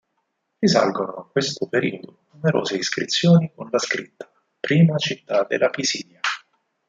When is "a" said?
1.13-1.27